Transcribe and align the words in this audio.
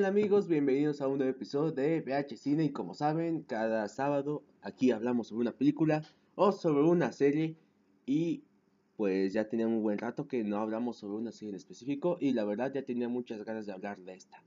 tal 0.00 0.06
amigos? 0.06 0.48
Bienvenidos 0.48 1.02
a 1.02 1.08
un 1.08 1.18
nuevo 1.18 1.30
episodio 1.30 1.72
de 1.72 2.00
VH 2.00 2.38
Cine 2.38 2.64
y 2.64 2.70
como 2.70 2.94
saben, 2.94 3.42
cada 3.42 3.86
sábado 3.86 4.42
aquí 4.62 4.92
hablamos 4.92 5.28
sobre 5.28 5.42
una 5.42 5.52
película 5.52 6.02
o 6.36 6.52
sobre 6.52 6.84
una 6.84 7.12
serie 7.12 7.58
y 8.06 8.42
pues 8.96 9.34
ya 9.34 9.46
tenía 9.50 9.66
un 9.66 9.82
buen 9.82 9.98
rato 9.98 10.26
que 10.26 10.42
no 10.42 10.56
hablamos 10.56 10.96
sobre 10.96 11.18
una 11.18 11.32
serie 11.32 11.50
en 11.50 11.56
específico 11.56 12.16
y 12.18 12.32
la 12.32 12.46
verdad 12.46 12.72
ya 12.72 12.82
tenía 12.82 13.10
muchas 13.10 13.44
ganas 13.44 13.66
de 13.66 13.72
hablar 13.72 13.98
de 13.98 14.14
esta. 14.14 14.42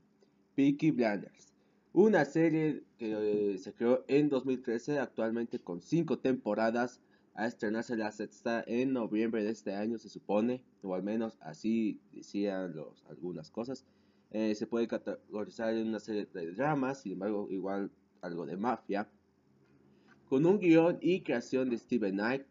Peaky 0.56 0.90
Blinders, 0.90 1.52
una 1.92 2.24
serie 2.24 2.82
que 2.98 3.52
eh, 3.52 3.58
se 3.58 3.74
creó 3.74 4.04
en 4.08 4.30
2013 4.30 4.98
actualmente 4.98 5.60
con 5.60 5.82
5 5.82 6.18
temporadas 6.18 7.00
a 7.34 7.46
estrenarse 7.46 7.96
la 7.96 8.10
sexta 8.10 8.64
en 8.66 8.92
noviembre 8.92 9.44
de 9.44 9.50
este 9.50 9.76
año 9.76 9.98
se 9.98 10.08
supone, 10.08 10.64
o 10.82 10.96
al 10.96 11.04
menos 11.04 11.38
así 11.40 12.00
decían 12.12 12.74
los, 12.74 13.04
algunas 13.08 13.52
cosas. 13.52 13.84
Eh, 14.34 14.56
se 14.56 14.66
puede 14.66 14.88
categorizar 14.88 15.72
en 15.74 15.86
una 15.86 16.00
serie 16.00 16.26
de 16.26 16.50
dramas, 16.50 17.02
sin 17.02 17.12
embargo, 17.12 17.46
igual 17.50 17.92
algo 18.20 18.44
de 18.44 18.56
mafia. 18.56 19.08
Con 20.28 20.44
un 20.44 20.58
guion 20.58 20.98
y 21.00 21.20
creación 21.20 21.70
de 21.70 21.78
Steven 21.78 22.14
Knight, 22.14 22.42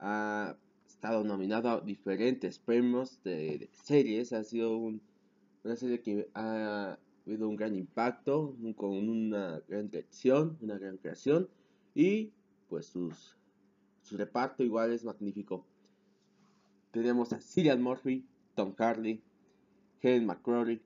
ha 0.00 0.56
estado 0.84 1.22
nominado 1.22 1.68
a 1.68 1.80
diferentes 1.80 2.58
premios 2.58 3.22
de, 3.22 3.70
series. 3.70 4.32
Ha 4.32 4.42
sido 4.42 4.76
una 4.76 5.76
serie 5.76 6.02
que 6.02 6.28
ha 6.34 6.98
habido 7.24 7.48
un 7.48 7.54
gran 7.54 7.76
impacto, 7.76 8.56
con 8.74 9.08
una 9.08 9.60
gran 9.68 9.88
dirección, 9.88 10.58
una 10.60 10.76
gran 10.76 10.96
creación 10.96 11.48
y 11.94 12.32
pues 12.68 12.86
sus, 12.86 13.36
su 14.02 14.16
reparto 14.16 14.64
igual 14.64 14.92
es 14.92 15.04
magnífico. 15.04 15.64
Tenemos 16.90 17.32
a 17.32 17.40
Cillian 17.40 17.80
Murphy, 17.80 18.26
Tom 18.56 18.74
Harley, 18.76 19.22
Helen 20.00 20.26
McCrory, 20.26 20.82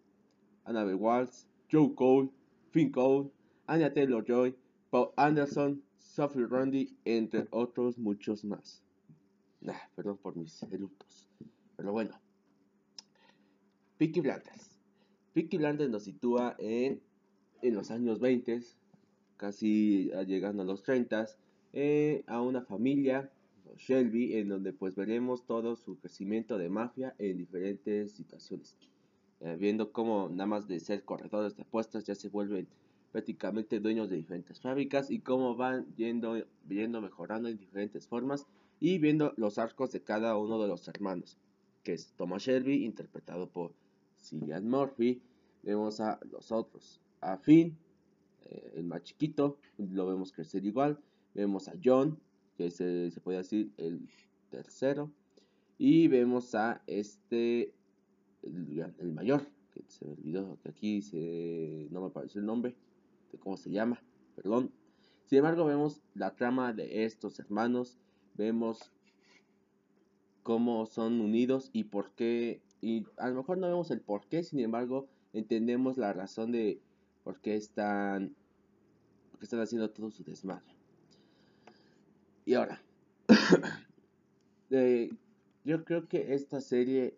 Annabelle 0.67 0.99
Waltz, 0.99 1.47
Joe 1.71 1.95
Cole, 1.95 2.29
Finn 2.71 2.91
Cole, 2.91 3.31
Anya 3.67 3.93
Taylor-Joy, 3.93 4.55
Paul 4.91 5.13
Anderson, 5.17 5.83
Sophie 5.99 6.45
Rundy, 6.45 6.97
entre 7.05 7.47
otros 7.51 7.99
muchos 7.99 8.45
más. 8.45 8.83
perdón 9.95 10.19
por 10.19 10.37
mis 10.37 10.63
eructos. 10.65 11.29
Pero 11.77 11.93
bueno. 11.93 12.21
Peaky 13.99 14.21
Blinders. 14.21 14.79
Peaky 15.33 15.59
Blinders 15.59 15.91
nos 15.91 16.05
sitúa 16.05 16.55
en, 16.59 17.01
en 17.63 17.75
los 17.75 17.91
años 17.91 18.21
20, 18.21 18.61
casi 19.37 20.11
llegando 20.27 20.63
a 20.63 20.67
los 20.67 20.83
30, 20.83 21.27
eh, 21.73 22.25
a 22.27 22.41
una 22.41 22.63
familia, 22.63 23.31
Shelby, 23.77 24.37
en 24.37 24.49
donde 24.49 24.73
pues 24.73 24.95
veremos 24.95 25.45
todo 25.45 25.77
su 25.77 25.99
crecimiento 25.99 26.57
de 26.57 26.69
mafia 26.69 27.15
en 27.19 27.37
diferentes 27.37 28.13
situaciones. 28.13 28.77
Eh, 29.41 29.57
viendo 29.59 29.93
cómo 29.93 30.29
nada 30.31 30.47
más 30.47 30.67
de 30.67 30.81
ser 30.81 31.05
corredores 31.05 31.57
de 31.57 31.63
apuestas 31.63 32.05
ya 32.05 32.15
se 32.15 32.31
vuelven 32.31 32.67
prácticamente 33.13 33.81
dueños 33.81 34.09
de 34.09 34.17
diferentes 34.17 34.61
fábricas 34.61 35.11
y 35.11 35.21
cómo 35.21 35.55
van 35.57 35.87
yendo, 35.97 36.43
yendo 36.69 37.01
mejorando 37.03 37.49
en 37.49 37.59
diferentes 37.59 38.07
formas 38.07 38.47
y 38.81 38.99
viendo 38.99 39.35
los 39.37 39.59
arcos 39.59 39.93
de 39.93 40.03
cada 40.03 40.37
uno 40.37 40.61
de 40.61 40.69
los 40.69 40.89
hermanos, 40.89 41.37
que 41.83 41.95
es 41.95 42.13
Thomas 42.17 42.43
Shelby, 42.43 42.85
interpretado 42.85 43.49
por 43.49 43.73
Cillian 44.19 44.69
Murphy, 44.69 45.21
vemos 45.63 46.01
a 46.01 46.19
los 46.31 46.51
otros, 46.51 47.01
a 47.21 47.37
Finn, 47.39 47.77
eh, 48.47 48.73
el 48.77 48.85
más 48.85 49.03
chiquito, 49.03 49.59
lo 49.79 50.07
vemos 50.07 50.33
crecer 50.33 50.65
igual, 50.65 50.99
vemos 51.35 51.69
a 51.69 51.75
John, 51.83 52.19
que 52.57 52.71
se, 52.71 53.11
se 53.11 53.21
puede 53.21 53.39
decir 53.39 53.71
el 53.77 54.09
tercero, 54.51 55.11
y 55.79 56.09
vemos 56.09 56.55
a 56.55 56.83
este 56.87 57.75
el, 58.47 59.13
mayor, 59.13 59.47
que 59.73 59.85
se 59.89 60.05
me 60.05 60.13
olvidó, 60.13 60.59
que 60.63 60.69
aquí 60.71 61.03
se, 61.03 61.89
no 61.91 62.01
me 62.01 62.07
apareció 62.09 62.41
el 62.41 62.47
nombre 62.47 62.75
de 63.33 63.39
cómo 63.39 63.57
se 63.57 63.71
llama, 63.71 64.03
perdón. 64.35 64.73
Sin 65.25 65.39
embargo, 65.39 65.65
vemos 65.65 66.01
la 66.15 66.35
trama 66.35 66.73
de 66.73 67.05
estos 67.05 67.39
hermanos, 67.41 67.99
vemos 68.35 68.93
cómo 70.43 70.87
son 70.87 71.21
unidos 71.21 71.71
y 71.73 71.85
por 71.85 72.13
qué, 72.13 72.63
y 72.81 73.05
a 73.17 73.29
lo 73.29 73.37
mejor 73.37 73.59
no 73.59 73.67
vemos 73.67 73.91
el 73.91 74.01
por 74.01 74.27
qué, 74.29 74.45
sin 74.45 74.61
embargo, 74.61 75.09
entendemos 75.33 75.97
la 75.99 76.13
razón 76.13 76.53
de 76.53 76.81
por 77.25 77.41
qué 77.41 77.57
están, 77.57 78.37
por 79.31 79.41
qué 79.41 79.47
están 79.47 79.61
haciendo 79.61 79.91
todo 79.91 80.11
su 80.11 80.23
desmadre. 80.23 80.77
Y 82.45 82.55
ahora, 82.55 82.81
eh, 84.71 85.11
yo 85.65 85.85
creo 85.85 86.07
que 86.07 86.35
esta 86.35 86.61
serie 86.61 87.17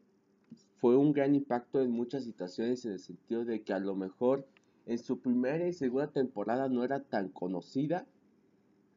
fue 0.81 0.97
un 0.97 1.13
gran 1.13 1.35
impacto 1.35 1.81
en 1.81 1.91
muchas 1.91 2.25
situaciones 2.25 2.85
en 2.85 2.93
el 2.93 2.99
sentido 3.01 3.45
de 3.45 3.63
que 3.63 3.73
a 3.73 3.81
lo 3.81 3.95
mejor 3.95 4.47
en 4.87 4.99
su 4.99 5.21
primera 5.21 5.67
y 5.67 5.73
segunda 5.73 6.09
temporada 6.09 6.69
no 6.69 6.85
era 6.85 7.01
tan 7.01 7.29
conocida. 7.29 8.07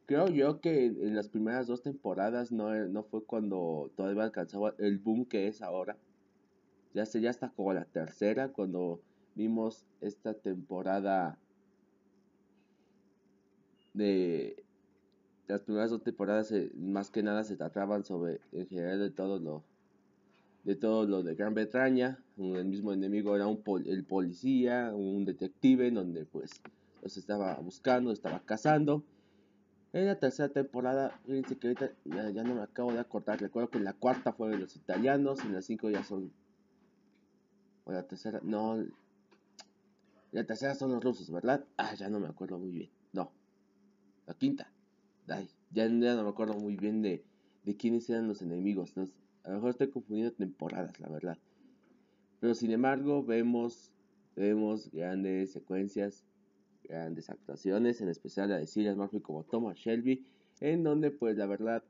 Creo 0.06 0.28
yo 0.28 0.60
que 0.60 0.86
en 0.86 1.14
las 1.14 1.28
primeras 1.28 1.66
dos 1.66 1.82
temporadas 1.82 2.52
no, 2.52 2.74
no 2.88 3.02
fue 3.02 3.24
cuando 3.24 3.90
todavía 3.96 4.24
alcanzaba 4.24 4.74
el 4.78 4.98
boom 4.98 5.24
que 5.26 5.48
es 5.48 5.60
ahora. 5.60 5.96
Ya 6.94 7.04
sería 7.06 7.30
hasta 7.30 7.50
como 7.50 7.72
la 7.72 7.84
tercera 7.84 8.48
cuando 8.48 9.00
vimos 9.34 9.84
esta 10.00 10.34
temporada 10.34 11.38
de 13.94 14.64
las 15.48 15.62
primeras 15.62 15.90
dos 15.90 16.02
temporadas 16.02 16.52
eh, 16.52 16.70
más 16.74 17.10
que 17.10 17.22
nada 17.22 17.44
se 17.44 17.56
trataban 17.56 18.04
sobre 18.04 18.40
en 18.52 18.66
general 18.68 18.98
de 19.00 19.10
todo 19.10 19.38
lo 19.38 19.62
de 20.64 20.76
todo 20.76 21.06
lo 21.06 21.22
de 21.22 21.34
Gran 21.34 21.54
Bretaña. 21.54 22.18
El 22.38 22.64
mismo 22.64 22.92
enemigo 22.92 23.34
era 23.34 23.46
un 23.46 23.62
el 23.84 24.04
policía, 24.04 24.92
un 24.94 25.24
detective, 25.24 25.88
en 25.88 25.94
donde 25.94 26.24
pues 26.24 26.60
los 27.02 27.16
estaba 27.16 27.56
buscando, 27.56 28.12
estaba 28.12 28.40
cazando. 28.40 29.04
En 29.92 30.06
la 30.06 30.18
tercera 30.18 30.48
temporada, 30.48 31.20
fíjense 31.26 31.58
que 31.58 31.68
ahorita 31.68 31.92
ya, 32.04 32.42
no 32.42 32.54
me 32.54 32.62
acabo 32.62 32.92
de 32.92 33.00
acordar. 33.00 33.40
Recuerdo 33.40 33.70
que 33.70 33.78
en 33.78 33.84
la 33.84 33.92
cuarta 33.92 34.32
fue 34.32 34.56
los 34.56 34.74
italianos, 34.76 35.40
en 35.44 35.52
la 35.52 35.60
cinco 35.60 35.90
ya 35.90 36.02
son. 36.02 36.32
O 37.84 37.92
la 37.92 38.04
tercera, 38.04 38.40
no. 38.42 38.82
La 40.30 40.44
tercera 40.44 40.74
son 40.74 40.92
los 40.92 41.04
rusos, 41.04 41.30
¿verdad? 41.30 41.66
Ah, 41.76 41.94
ya 41.94 42.08
no 42.08 42.20
me 42.20 42.28
acuerdo 42.28 42.58
muy 42.58 42.70
bien. 42.70 42.90
No. 43.12 43.32
La 44.26 44.32
quinta. 44.32 44.72
Ay, 45.28 45.50
ya, 45.70 45.88
no 45.88 46.22
me 46.22 46.30
acuerdo 46.30 46.54
muy 46.54 46.76
bien 46.76 47.02
de, 47.02 47.22
de 47.64 47.76
quiénes 47.76 48.08
eran 48.08 48.28
los 48.28 48.40
enemigos. 48.40 48.94
A 49.44 49.48
lo 49.48 49.56
mejor 49.56 49.70
estoy 49.70 49.88
confundiendo 49.88 50.34
temporadas, 50.34 50.98
la 51.00 51.08
verdad. 51.08 51.38
Pero 52.40 52.54
sin 52.54 52.70
embargo, 52.72 53.24
vemos, 53.24 53.92
vemos 54.36 54.90
grandes 54.90 55.52
secuencias, 55.52 56.24
grandes 56.84 57.30
actuaciones, 57.30 58.00
en 58.00 58.08
especial 58.08 58.50
la 58.50 58.58
de 58.58 58.66
Cillian 58.66 58.96
Murphy 58.96 59.20
como 59.20 59.44
Thomas 59.44 59.78
Shelby, 59.78 60.24
en 60.60 60.82
donde 60.82 61.10
pues 61.10 61.36
la 61.36 61.46
verdad 61.46 61.82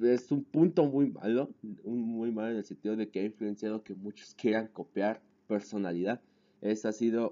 es 0.00 0.30
un 0.32 0.44
punto 0.44 0.84
muy 0.84 1.10
malo, 1.10 1.50
muy 1.84 2.30
malo 2.30 2.50
en 2.50 2.56
el 2.58 2.64
sentido 2.64 2.96
de 2.96 3.08
que 3.08 3.20
ha 3.20 3.24
influenciado 3.24 3.82
que 3.82 3.94
muchos 3.94 4.34
quieran 4.34 4.68
copiar 4.68 5.20
personalidad. 5.46 6.20
Eso 6.60 6.88
ha 6.88 6.92
sido 6.92 7.30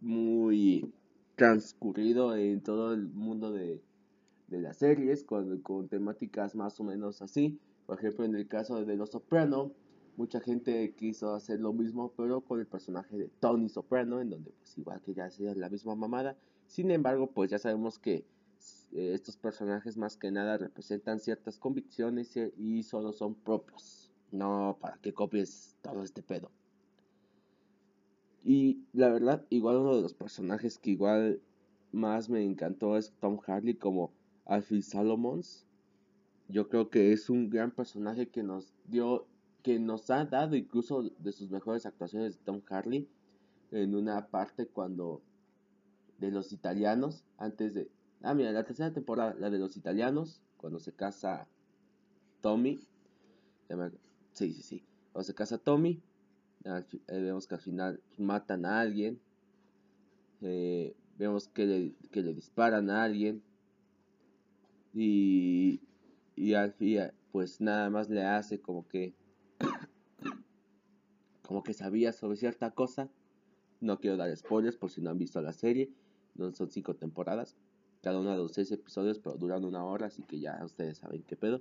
muy 0.00 0.92
transcurrido 1.36 2.36
en 2.36 2.60
todo 2.60 2.94
el 2.94 3.08
mundo 3.08 3.52
de, 3.52 3.82
de 4.48 4.60
las 4.60 4.78
series, 4.78 5.24
con, 5.24 5.60
con 5.60 5.88
temáticas 5.88 6.54
más 6.54 6.78
o 6.80 6.84
menos 6.84 7.22
así. 7.22 7.58
Por 7.86 7.98
ejemplo, 7.98 8.24
en 8.24 8.34
el 8.34 8.48
caso 8.48 8.84
de 8.84 8.96
Los 8.96 9.10
Soprano, 9.10 9.72
mucha 10.16 10.40
gente 10.40 10.94
quiso 10.94 11.34
hacer 11.34 11.60
lo 11.60 11.72
mismo, 11.72 12.12
pero 12.16 12.40
con 12.40 12.60
el 12.60 12.66
personaje 12.66 13.16
de 13.16 13.28
Tony 13.40 13.68
Soprano, 13.68 14.20
en 14.20 14.30
donde 14.30 14.52
pues 14.52 14.78
igual 14.78 15.00
que 15.02 15.14
ya 15.14 15.30
sea 15.30 15.54
la 15.54 15.68
misma 15.68 15.94
mamada. 15.94 16.36
Sin 16.66 16.90
embargo, 16.90 17.30
pues 17.30 17.50
ya 17.50 17.58
sabemos 17.58 17.98
que 17.98 18.24
eh, 18.92 19.12
estos 19.12 19.36
personajes 19.36 19.96
más 19.96 20.16
que 20.16 20.30
nada 20.30 20.56
representan 20.56 21.20
ciertas 21.20 21.58
convicciones 21.58 22.36
y 22.56 22.82
solo 22.84 23.12
son 23.12 23.34
propios. 23.34 24.10
No 24.32 24.78
para 24.80 24.96
que 24.96 25.12
copies 25.12 25.76
todo 25.82 26.02
este 26.02 26.22
pedo. 26.22 26.50
Y 28.42 28.84
la 28.92 29.08
verdad, 29.08 29.46
igual 29.50 29.76
uno 29.76 29.96
de 29.96 30.02
los 30.02 30.14
personajes 30.14 30.78
que 30.78 30.90
igual 30.90 31.40
más 31.92 32.28
me 32.28 32.44
encantó 32.44 32.96
es 32.96 33.12
Tom 33.20 33.38
Harley 33.46 33.74
como 33.74 34.12
Alfie 34.44 34.82
Salomons 34.82 35.66
yo 36.48 36.68
creo 36.68 36.90
que 36.90 37.12
es 37.12 37.30
un 37.30 37.50
gran 37.50 37.70
personaje 37.70 38.28
que 38.28 38.42
nos 38.42 38.74
dio, 38.86 39.26
que 39.62 39.78
nos 39.78 40.10
ha 40.10 40.24
dado 40.24 40.56
incluso 40.56 41.02
de 41.18 41.32
sus 41.32 41.50
mejores 41.50 41.86
actuaciones 41.86 42.36
de 42.36 42.44
Tom 42.44 42.60
Harley 42.68 43.08
en 43.70 43.94
una 43.94 44.26
parte 44.28 44.66
cuando 44.66 45.22
de 46.18 46.30
los 46.30 46.52
italianos, 46.52 47.24
antes 47.38 47.74
de, 47.74 47.90
ah 48.22 48.34
mira, 48.34 48.52
la 48.52 48.64
tercera 48.64 48.92
temporada, 48.92 49.34
la 49.38 49.50
de 49.50 49.58
los 49.58 49.76
italianos, 49.76 50.40
cuando 50.58 50.78
se 50.78 50.92
casa 50.92 51.48
Tommy, 52.40 52.80
sí, 54.32 54.52
sí, 54.52 54.62
sí, 54.62 54.84
cuando 55.12 55.26
se 55.26 55.34
casa 55.34 55.58
Tommy, 55.58 56.00
vemos 57.08 57.46
que 57.46 57.54
al 57.54 57.60
final 57.60 58.00
matan 58.16 58.64
a 58.64 58.80
alguien, 58.80 59.18
eh, 60.40 60.94
vemos 61.18 61.48
que 61.48 61.66
le, 61.66 61.94
que 62.10 62.22
le 62.22 62.34
disparan 62.34 62.90
a 62.90 63.02
alguien, 63.02 63.42
y 64.92 65.80
y 66.36 66.54
al 66.54 66.74
pues 67.32 67.60
nada 67.60 67.90
más 67.90 68.08
le 68.10 68.24
hace 68.24 68.60
como 68.60 68.86
que 68.88 69.14
como 71.42 71.62
que 71.62 71.74
sabía 71.74 72.12
sobre 72.12 72.36
cierta 72.36 72.70
cosa 72.70 73.08
No 73.80 73.98
quiero 73.98 74.16
dar 74.16 74.34
spoilers 74.36 74.76
por 74.76 74.90
si 74.90 75.00
no 75.00 75.10
han 75.10 75.18
visto 75.18 75.40
la 75.42 75.52
serie. 75.52 75.90
No 76.34 76.52
son 76.52 76.70
cinco 76.70 76.94
temporadas. 76.94 77.56
Cada 78.02 78.18
una 78.18 78.32
de 78.32 78.38
los 78.38 78.52
seis 78.52 78.72
episodios, 78.72 79.18
pero 79.18 79.36
duran 79.36 79.64
una 79.64 79.84
hora, 79.84 80.06
así 80.06 80.22
que 80.22 80.40
ya 80.40 80.60
ustedes 80.64 80.98
saben 80.98 81.22
qué 81.22 81.36
pedo. 81.36 81.60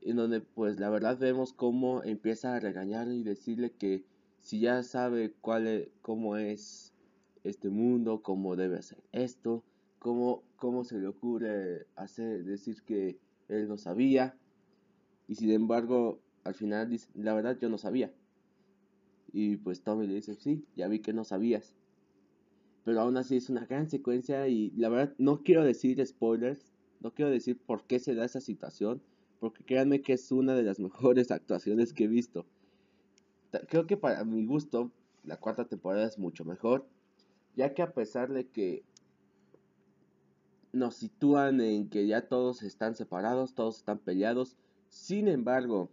En 0.00 0.16
donde 0.16 0.40
pues 0.40 0.80
la 0.80 0.90
verdad 0.90 1.18
vemos 1.18 1.52
cómo 1.52 2.02
empieza 2.02 2.54
a 2.54 2.60
regañar 2.60 3.08
y 3.08 3.22
decirle 3.22 3.72
que 3.72 4.04
si 4.40 4.60
ya 4.60 4.82
sabe 4.82 5.32
cuál 5.40 5.66
es, 5.66 5.88
cómo 6.02 6.36
es 6.36 6.92
este 7.44 7.68
mundo, 7.68 8.22
cómo 8.22 8.56
debe 8.56 8.78
hacer 8.78 9.02
esto, 9.12 9.62
cómo, 9.98 10.42
cómo 10.56 10.84
se 10.84 10.98
le 10.98 11.06
ocurre 11.06 11.86
hacer, 11.94 12.44
decir 12.44 12.82
que 12.82 13.18
él 13.52 13.68
no 13.68 13.78
sabía. 13.78 14.36
Y 15.28 15.36
sin 15.36 15.50
embargo, 15.50 16.20
al 16.44 16.54
final 16.54 16.88
dice, 16.88 17.08
la 17.14 17.34
verdad 17.34 17.58
yo 17.60 17.68
no 17.68 17.78
sabía. 17.78 18.12
Y 19.32 19.56
pues 19.56 19.82
Tommy 19.82 20.06
le 20.06 20.14
dice, 20.14 20.34
sí, 20.34 20.64
ya 20.76 20.88
vi 20.88 21.00
que 21.00 21.12
no 21.12 21.24
sabías. 21.24 21.74
Pero 22.84 23.00
aún 23.00 23.16
así 23.16 23.36
es 23.36 23.48
una 23.48 23.64
gran 23.64 23.88
secuencia 23.88 24.48
y 24.48 24.70
la 24.72 24.88
verdad 24.88 25.14
no 25.18 25.42
quiero 25.42 25.64
decir 25.64 26.04
spoilers, 26.04 26.72
no 27.00 27.12
quiero 27.14 27.30
decir 27.30 27.58
por 27.58 27.84
qué 27.84 27.98
se 27.98 28.14
da 28.14 28.24
esa 28.24 28.40
situación, 28.40 29.00
porque 29.40 29.64
créanme 29.64 30.02
que 30.02 30.14
es 30.14 30.30
una 30.32 30.54
de 30.54 30.64
las 30.64 30.80
mejores 30.80 31.30
actuaciones 31.30 31.92
que 31.92 32.04
he 32.04 32.08
visto. 32.08 32.46
Creo 33.68 33.86
que 33.86 33.96
para 33.96 34.24
mi 34.24 34.44
gusto 34.46 34.90
la 35.24 35.36
cuarta 35.36 35.66
temporada 35.66 36.06
es 36.06 36.18
mucho 36.18 36.44
mejor, 36.44 36.86
ya 37.54 37.74
que 37.74 37.82
a 37.82 37.92
pesar 37.92 38.32
de 38.32 38.48
que 38.48 38.82
nos 40.72 40.96
sitúan 40.96 41.60
en 41.60 41.88
que 41.88 42.06
ya 42.06 42.28
todos 42.28 42.62
están 42.62 42.94
separados, 42.94 43.54
todos 43.54 43.78
están 43.78 43.98
peleados, 43.98 44.56
sin 44.88 45.28
embargo, 45.28 45.90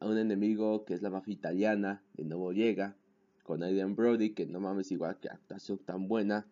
a 0.00 0.06
un 0.06 0.18
enemigo 0.18 0.84
que 0.84 0.94
es 0.94 1.02
la 1.02 1.10
mafia 1.10 1.34
italiana 1.34 2.02
de 2.14 2.24
nuevo 2.24 2.52
llega 2.52 2.96
con 3.44 3.62
Adrian 3.62 3.94
Brody, 3.96 4.30
que 4.30 4.46
no 4.46 4.60
mames 4.60 4.90
igual 4.92 5.18
que 5.18 5.28
actuación 5.28 5.78
tan 5.78 6.08
buena, 6.08 6.46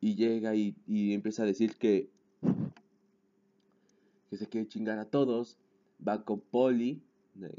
y 0.00 0.14
llega 0.14 0.54
y, 0.54 0.74
empieza 0.86 1.42
a 1.42 1.46
decir 1.46 1.76
que, 1.76 2.08
que 4.30 4.36
se 4.36 4.46
quiere 4.46 4.68
chingar 4.68 4.98
a 4.98 5.04
todos, 5.04 5.58
va 6.06 6.24
con 6.24 6.40
Polly, 6.40 7.02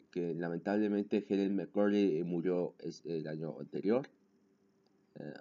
que 0.10 0.34
lamentablemente 0.34 1.26
Helen 1.28 1.56
McCurdy 1.56 2.24
murió 2.24 2.74
el 3.06 3.28
año 3.28 3.58
anterior, 3.60 4.08
eh, 5.16 5.34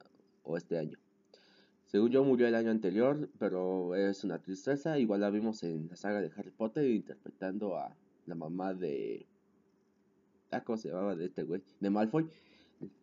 o 0.43 0.57
este 0.57 0.79
año. 0.79 0.99
Según 1.91 2.11
yo 2.13 2.23
murió 2.23 2.47
el 2.47 2.55
año 2.55 2.71
anterior, 2.71 3.29
pero 3.41 3.97
es 3.97 4.23
una 4.23 4.39
tristeza. 4.39 4.97
Igual 4.97 5.23
la 5.23 5.31
vimos 5.31 5.65
en 5.65 5.89
la 5.89 5.97
saga 5.97 6.21
de 6.21 6.31
Harry 6.37 6.53
Potter 6.53 6.89
interpretando 6.89 7.77
a 7.77 7.97
la 8.27 8.37
mamá 8.37 8.75
de... 8.75 9.27
Ah, 10.53 10.63
¿cómo 10.63 10.79
se 10.79 10.87
llamaba 10.87 11.17
de 11.17 11.25
este 11.25 11.43
güey? 11.43 11.65
De 11.81 11.91
Malfoy. 11.91 12.29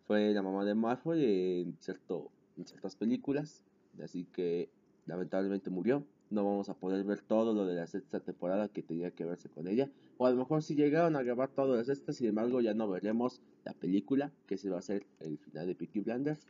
Fue 0.06 0.34
la 0.34 0.42
mamá 0.42 0.64
de 0.64 0.74
Malfoy 0.74 1.22
en, 1.26 1.78
cierto, 1.82 2.32
en 2.56 2.66
ciertas 2.66 2.96
películas. 2.96 3.66
Así 4.02 4.24
que 4.24 4.70
lamentablemente 5.06 5.70
murió. 5.70 6.06
No 6.30 6.46
vamos 6.46 6.70
a 6.70 6.74
poder 6.74 7.04
ver 7.04 7.20
todo 7.20 7.54
lo 7.54 7.66
de 7.66 7.76
la 7.76 7.88
sexta 7.88 8.22
temporada 8.22 8.70
que 8.70 8.84
tenía 8.84 9.12
que 9.12 9.26
verse 9.26 9.50
con 9.50 9.68
ella. 9.68 9.92
O 10.18 10.28
a 10.28 10.32
lo 10.32 10.38
mejor 10.38 10.64
si 10.64 10.76
llegaron 10.76 11.18
a 11.18 11.24
grabar 11.24 11.50
todo 11.50 11.76
la 11.76 11.84
sexta, 11.84 12.14
sin 12.14 12.28
embargo 12.28 12.62
ya 12.62 12.74
no 12.74 12.88
veremos 12.88 13.42
la 13.66 13.74
película 13.74 14.32
que 14.46 14.56
se 14.56 14.70
va 14.70 14.78
a 14.78 14.80
hacer 14.80 15.06
el 15.20 15.38
final 15.40 15.68
de 15.68 15.76
Peaky 15.76 16.00
Blinders. 16.00 16.48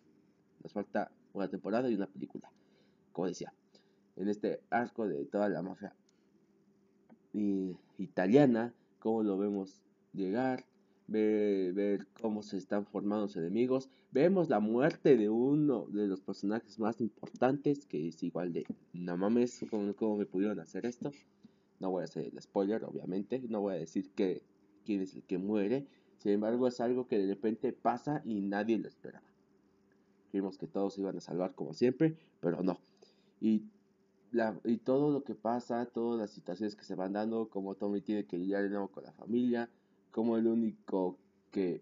Nos 0.62 0.74
falta 0.74 1.10
una 1.38 1.50
temporada 1.50 1.90
y 1.90 1.96
una 1.96 2.08
película. 2.08 2.50
Como 3.12 3.28
decía, 3.28 3.54
en 4.16 4.28
este 4.30 4.62
arco 4.70 5.08
de 5.08 5.26
toda 5.26 5.50
la 5.50 5.62
mafia 5.62 5.96
italiana, 7.98 8.74
cómo 9.00 9.24
lo 9.24 9.38
vemos 9.38 9.82
llegar, 10.14 10.66
ver, 11.08 11.74
ver, 11.74 12.08
cómo 12.22 12.44
se 12.44 12.58
están 12.58 12.86
formando 12.86 13.26
los 13.26 13.38
enemigos. 13.38 13.90
Vemos 14.12 14.50
la 14.50 14.60
muerte 14.60 15.18
de 15.18 15.30
uno 15.30 15.86
de 15.88 16.08
los 16.08 16.22
personajes 16.22 16.80
más 16.80 17.00
importantes, 17.02 17.86
que 17.86 18.08
es 18.08 18.22
igual 18.24 18.54
de, 18.54 18.66
no 18.94 19.18
mames, 19.18 19.66
¿cómo, 19.70 20.18
me 20.18 20.26
pudieron 20.26 20.60
hacer 20.60 20.86
esto? 20.86 21.12
No 21.80 21.92
voy 21.92 22.02
a 22.02 22.06
hacer 22.06 22.26
el 22.26 22.42
spoiler, 22.42 22.84
obviamente, 22.84 23.40
no 23.48 23.62
voy 23.62 23.76
a 23.76 23.78
decir 23.78 24.10
que, 24.12 24.42
quién 24.86 25.02
es 25.02 25.16
el 25.16 25.24
que 25.24 25.38
muere. 25.38 25.86
Sin 26.18 26.32
embargo, 26.32 26.68
es 26.68 26.82
algo 26.82 27.08
que 27.08 27.20
de 27.20 27.28
repente 27.28 27.72
pasa 27.72 28.24
y 28.26 28.42
nadie 28.42 28.80
lo 28.80 28.88
esperaba. 28.88 29.26
Creímos 30.30 30.58
que 30.58 30.68
todos 30.68 30.98
iban 30.98 31.18
a 31.18 31.22
salvar 31.22 31.54
como 31.56 31.74
siempre, 31.74 32.18
pero 32.40 32.64
no. 32.64 32.80
Y, 33.40 33.64
la, 34.32 34.60
y 34.64 34.78
todo 34.78 35.12
lo 35.12 35.24
que 35.24 35.36
pasa, 35.36 35.86
todas 35.86 36.20
las 36.20 36.32
situaciones 36.32 36.76
que 36.76 36.84
se 36.84 36.96
van 36.96 37.14
dando, 37.14 37.50
como 37.50 37.76
Tommy 37.76 38.02
tiene 38.02 38.26
que 38.26 38.38
lidiar 38.38 38.64
de 38.64 38.70
nuevo 38.70 38.90
con 38.90 39.04
la 39.04 39.12
familia, 39.14 39.70
como 40.12 40.38
el 40.38 40.48
único 40.48 41.18
que, 41.52 41.82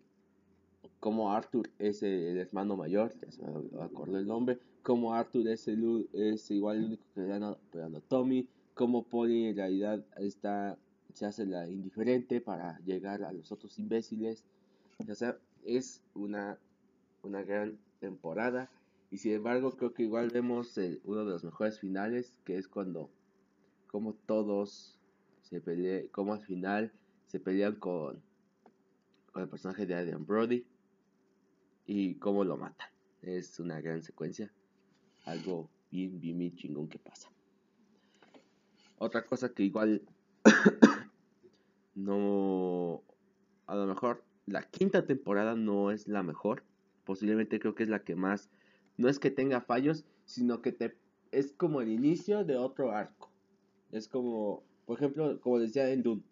como 0.99 1.31
Arthur 1.31 1.69
es 1.79 2.03
el, 2.03 2.37
hermano 2.37 2.75
mayor, 2.75 3.13
ya 3.19 3.31
se 3.31 3.41
me 3.43 3.81
acordó 3.81 4.17
el 4.17 4.27
nombre, 4.27 4.59
como 4.83 5.13
Arthur 5.13 5.47
es, 5.47 5.67
el, 5.67 6.07
es 6.13 6.51
igual 6.51 6.77
el 6.77 6.85
único 6.85 7.03
que 7.13 7.21
le 7.21 7.27
dan 7.27 7.43
a 7.43 7.99
Tommy, 8.07 8.47
como 8.75 9.03
Polly 9.03 9.47
en 9.47 9.55
realidad 9.55 10.05
está, 10.17 10.77
se 11.13 11.25
hace 11.25 11.45
la 11.45 11.67
indiferente 11.67 12.41
para 12.41 12.77
llegar 12.79 13.23
a 13.23 13.31
los 13.31 13.51
otros 13.51 13.79
imbéciles. 13.79 14.43
O 15.09 15.15
sea, 15.15 15.37
es 15.63 16.01
una, 16.13 16.59
una 17.23 17.41
gran 17.41 17.79
temporada. 17.99 18.69
Y 19.11 19.17
sin 19.17 19.33
embargo, 19.33 19.71
creo 19.71 19.93
que 19.93 20.03
igual 20.03 20.29
vemos 20.29 20.77
uno 21.03 21.25
de 21.25 21.31
los 21.31 21.43
mejores 21.43 21.79
finales, 21.79 22.39
que 22.43 22.57
es 22.57 22.67
cuando, 22.67 23.09
como 23.87 24.13
todos 24.13 24.99
se 25.41 25.61
pelean, 25.61 26.07
como 26.07 26.33
al 26.33 26.41
final 26.41 26.91
se 27.27 27.39
pelean 27.39 27.75
con, 27.75 28.21
con 29.31 29.43
el 29.43 29.49
personaje 29.49 29.85
de 29.85 29.95
Adrian 29.95 30.25
Brody 30.25 30.65
y 31.85 32.15
cómo 32.15 32.43
lo 32.43 32.57
matan. 32.57 32.89
Es 33.21 33.59
una 33.59 33.81
gran 33.81 34.03
secuencia, 34.03 34.51
algo 35.25 35.69
bien, 35.91 36.19
bien, 36.19 36.37
bien 36.37 36.55
chingón 36.55 36.87
que 36.87 36.99
pasa. 36.99 37.29
Otra 38.97 39.25
cosa 39.25 39.53
que 39.53 39.63
igual 39.63 40.01
no, 41.95 43.03
a 43.67 43.75
lo 43.75 43.85
mejor 43.87 44.23
la 44.45 44.63
quinta 44.63 45.05
temporada 45.05 45.55
no 45.55 45.91
es 45.91 46.07
la 46.07 46.23
mejor 46.23 46.63
posiblemente 47.05 47.59
creo 47.59 47.75
que 47.75 47.83
es 47.83 47.89
la 47.89 48.03
que 48.03 48.15
más, 48.15 48.49
no 48.97 49.07
es 49.07 49.19
que 49.19 49.31
tenga 49.31 49.61
fallos, 49.61 50.05
sino 50.25 50.61
que 50.61 50.71
te, 50.71 50.97
es 51.31 51.53
como 51.53 51.81
el 51.81 51.89
inicio 51.89 52.43
de 52.43 52.57
otro 52.57 52.91
arco. 52.91 53.31
Es 53.91 54.07
como, 54.07 54.63
por 54.85 54.97
ejemplo, 54.97 55.39
como 55.39 55.59
decía 55.59 55.89
en 55.89 56.03
Dune, 56.03 56.23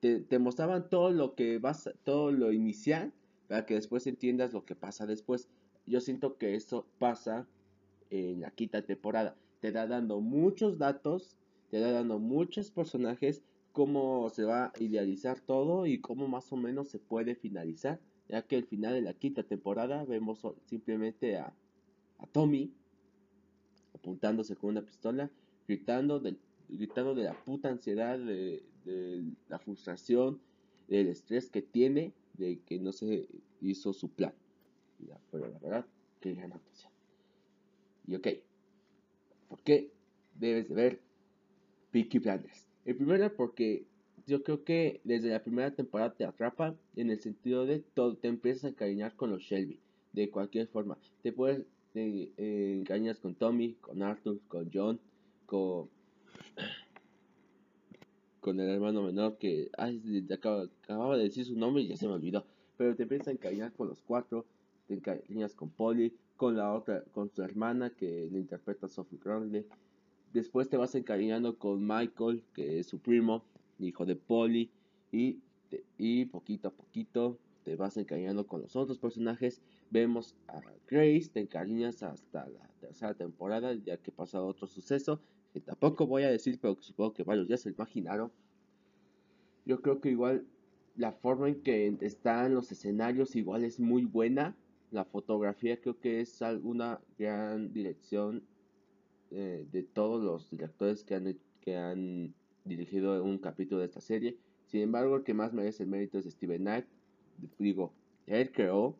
te, 0.00 0.38
mostraban 0.38 0.88
todo 0.88 1.10
lo 1.10 1.34
que 1.34 1.58
vas, 1.58 1.90
todo 2.04 2.30
lo 2.30 2.52
inicial, 2.52 3.12
para 3.48 3.66
que 3.66 3.74
después 3.74 4.06
entiendas 4.06 4.52
lo 4.52 4.64
que 4.64 4.76
pasa 4.76 5.06
después. 5.06 5.48
Yo 5.86 6.00
siento 6.00 6.36
que 6.36 6.54
eso 6.54 6.86
pasa 6.98 7.46
en 8.10 8.40
la 8.40 8.50
quinta 8.50 8.82
temporada. 8.82 9.36
Te 9.60 9.72
da 9.72 9.86
dando 9.86 10.20
muchos 10.20 10.78
datos, 10.78 11.36
te 11.70 11.80
da 11.80 11.90
dando 11.90 12.18
muchos 12.18 12.70
personajes, 12.70 13.42
cómo 13.72 14.28
se 14.30 14.44
va 14.44 14.66
a 14.66 14.72
idealizar 14.78 15.40
todo 15.40 15.86
y 15.86 16.00
cómo 16.00 16.28
más 16.28 16.52
o 16.52 16.56
menos 16.56 16.88
se 16.88 16.98
puede 16.98 17.34
finalizar 17.34 18.00
ya 18.28 18.42
que 18.42 18.56
al 18.56 18.64
final 18.64 18.94
de 18.94 19.02
la 19.02 19.14
quinta 19.14 19.42
temporada 19.42 20.04
vemos 20.04 20.46
simplemente 20.66 21.36
a, 21.38 21.52
a 22.18 22.26
Tommy 22.26 22.72
apuntándose 23.94 24.56
con 24.56 24.70
una 24.70 24.82
pistola, 24.82 25.30
gritando, 25.66 26.22
gritando 26.68 27.14
de 27.14 27.24
la 27.24 27.44
puta 27.44 27.68
ansiedad, 27.68 28.18
de, 28.18 28.62
la 29.48 29.58
frustración, 29.58 30.40
del 30.88 31.08
estrés 31.08 31.50
que 31.50 31.60
tiene 31.60 32.12
de 32.34 32.60
que 32.60 32.78
no 32.78 32.92
se 32.92 33.28
hizo 33.60 33.92
su 33.92 34.08
plan. 34.08 34.32
pero 35.30 35.48
la 35.48 35.58
verdad, 35.58 35.86
qué 36.20 36.34
gran 36.34 36.52
actuación. 36.52 36.92
Y 38.06 38.14
ok, 38.14 38.28
¿por 39.48 39.58
qué 39.60 39.92
debes 40.38 40.68
de 40.68 40.74
ver 40.74 41.00
Peaky 41.90 42.18
Blinders? 42.18 42.66
El 42.86 42.96
primero 42.96 43.34
porque 43.36 43.84
yo 44.28 44.42
creo 44.42 44.62
que 44.62 45.00
desde 45.04 45.30
la 45.30 45.42
primera 45.42 45.70
temporada 45.70 46.12
te 46.12 46.26
atrapa 46.26 46.76
en 46.96 47.10
el 47.10 47.18
sentido 47.18 47.64
de 47.64 47.80
todo, 47.80 48.14
te 48.14 48.28
empiezas 48.28 48.64
a 48.64 48.68
encariñar 48.68 49.16
con 49.16 49.30
los 49.30 49.42
Shelby, 49.42 49.80
de 50.12 50.30
cualquier 50.30 50.68
forma. 50.68 50.98
Te 51.22 51.32
puedes 51.32 51.64
te, 51.94 52.30
eh, 52.36 52.84
con 53.22 53.34
Tommy, 53.34 53.74
con 53.80 54.02
Arthur, 54.02 54.38
con 54.46 54.70
John, 54.72 55.00
con, 55.46 55.88
con 58.40 58.60
el 58.60 58.68
hermano 58.68 59.02
menor 59.02 59.38
que 59.38 59.70
ay, 59.78 60.26
acababa 60.30 61.16
de 61.16 61.24
decir 61.24 61.46
su 61.46 61.56
nombre 61.56 61.82
y 61.82 61.88
ya 61.88 61.96
se 61.96 62.06
me 62.06 62.12
olvidó. 62.12 62.44
Pero 62.76 62.94
te 62.94 63.04
empiezas 63.04 63.28
a 63.28 63.32
encariñar 63.32 63.72
con 63.72 63.88
los 63.88 64.02
cuatro, 64.02 64.44
te 64.86 64.94
encariñas 64.94 65.54
con 65.54 65.70
Polly, 65.70 66.12
con 66.36 66.54
la 66.54 66.74
otra, 66.74 67.02
con 67.12 67.30
su 67.30 67.42
hermana 67.42 67.90
que 67.90 68.28
le 68.30 68.38
interpreta 68.38 68.88
Sophie 68.88 69.18
Crowley. 69.18 69.64
Después 70.34 70.68
te 70.68 70.76
vas 70.76 70.94
encariñando 70.94 71.56
con 71.58 71.80
Michael, 71.86 72.42
que 72.54 72.78
es 72.78 72.86
su 72.86 72.98
primo, 72.98 73.42
hijo 73.78 74.06
de 74.06 74.16
Polly, 74.16 74.70
y, 75.12 75.38
y 75.96 76.26
poquito 76.26 76.68
a 76.68 76.70
poquito 76.70 77.38
te 77.64 77.76
vas 77.76 77.96
encariñando 77.96 78.46
con 78.46 78.62
los 78.62 78.76
otros 78.76 78.98
personajes. 78.98 79.60
Vemos 79.90 80.34
a 80.46 80.60
Grace, 80.88 81.28
te 81.32 81.40
encariñas 81.40 82.02
hasta 82.02 82.48
la 82.48 82.66
tercera 82.80 83.14
temporada, 83.14 83.74
ya 83.74 83.98
que 83.98 84.10
pasa 84.10 84.42
otro 84.42 84.66
suceso, 84.66 85.20
que 85.52 85.60
tampoco 85.60 86.06
voy 86.06 86.22
a 86.22 86.30
decir, 86.30 86.58
pero 86.60 86.76
que 86.76 86.82
supongo 86.82 87.12
que 87.12 87.24
varios 87.24 87.48
ya 87.48 87.56
se 87.56 87.70
imaginaron. 87.70 88.32
Yo 89.66 89.82
creo 89.82 90.00
que 90.00 90.10
igual 90.10 90.46
la 90.96 91.12
forma 91.12 91.48
en 91.48 91.62
que 91.62 91.94
están 92.00 92.54
los 92.54 92.72
escenarios 92.72 93.36
igual 93.36 93.64
es 93.64 93.78
muy 93.78 94.04
buena. 94.04 94.56
La 94.90 95.04
fotografía 95.04 95.78
creo 95.78 96.00
que 96.00 96.20
es 96.20 96.40
alguna 96.40 97.00
gran 97.18 97.72
dirección 97.72 98.42
eh, 99.30 99.66
de 99.70 99.82
todos 99.82 100.22
los 100.24 100.50
directores 100.50 101.04
que 101.04 101.14
han, 101.14 101.38
que 101.60 101.76
han 101.76 102.34
dirigido 102.68 103.22
un 103.24 103.38
capítulo 103.38 103.80
de 103.80 103.86
esta 103.86 104.00
serie. 104.00 104.36
Sin 104.66 104.82
embargo, 104.82 105.16
el 105.16 105.22
que 105.24 105.34
más 105.34 105.52
merece 105.52 105.82
el 105.82 105.88
mérito 105.88 106.18
es 106.18 106.26
Steven 106.26 106.60
Knight. 106.60 106.86
Digo, 107.58 107.92
él 108.26 108.52
creó 108.52 108.96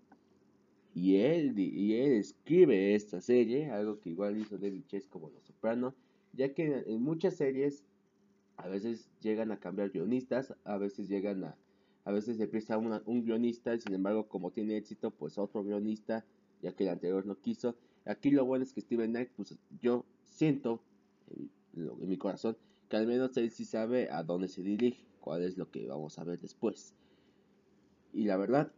y 0.95 1.17
él, 1.17 1.59
y 1.59 1.95
él 1.95 2.13
escribe 2.13 2.95
esta 2.95 3.21
serie, 3.21 3.71
algo 3.71 4.01
que 4.01 4.11
igual 4.11 4.39
hizo 4.39 4.59
David 4.59 4.85
Chase 4.87 5.09
como 5.09 5.31
Los 5.31 5.45
Soprano, 5.45 5.95
ya 6.33 6.55
que 6.55 6.85
en 6.87 7.03
muchas 7.03 7.37
series 7.37 7.85
a 8.57 8.69
veces 8.69 9.09
llegan 9.21 9.53
a 9.53 9.61
cambiar 9.61 9.91
guionistas, 9.91 10.55
a 10.65 10.77
veces 10.79 11.09
llegan 11.09 11.45
a, 11.45 11.57
a 12.05 12.11
veces 12.11 12.41
empieza 12.41 12.79
un 12.79 13.25
guionista 13.25 13.75
y 13.75 13.81
sin 13.81 13.95
embargo 13.95 14.29
como 14.29 14.51
tiene 14.51 14.77
éxito, 14.77 15.11
pues 15.11 15.39
otro 15.39 15.63
guionista, 15.63 16.25
ya 16.63 16.73
que 16.73 16.85
el 16.85 16.91
anterior 16.91 17.27
no 17.27 17.39
quiso. 17.39 17.77
Aquí 18.05 18.31
lo 18.31 18.45
bueno 18.45 18.65
es 18.65 18.73
que 18.73 18.81
Steven 18.81 19.11
Knight, 19.11 19.31
pues 19.37 19.57
yo 19.81 20.05
siento 20.25 20.83
en, 21.77 22.09
mi 22.09 22.17
corazón 22.17 22.57
que 22.89 22.97
al 22.97 23.07
menos 23.07 23.37
él 23.37 23.51
sí 23.51 23.65
sabe 23.65 24.11
a 24.11 24.23
dónde 24.23 24.49
se 24.49 24.63
dirige, 24.63 25.05
cuál 25.21 25.43
es 25.43 25.57
lo 25.57 25.71
que 25.71 25.87
vamos 25.87 26.19
a 26.19 26.25
ver 26.25 26.41
después. 26.41 26.95
Y 28.13 28.25
la 28.25 28.37
verdad, 28.37 28.73